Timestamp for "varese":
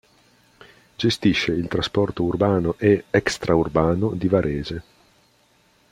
4.27-4.83